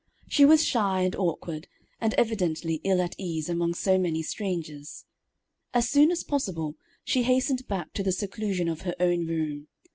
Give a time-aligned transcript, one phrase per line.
[0.27, 1.67] She was shy and awkward,
[1.99, 5.05] and evidently ill at ease among so many strangers.
[5.75, 9.67] As soon as possible, she hastened back to the seclusion of her own room.